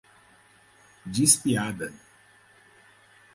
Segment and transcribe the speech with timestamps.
[1.05, 1.93] Diz piada